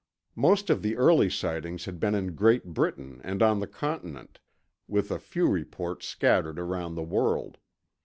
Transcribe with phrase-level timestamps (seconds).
[0.35, 4.39] Most of the early sightings had been in Great Britain and on the Continent,
[4.87, 7.59] with a few reports scattered around the world.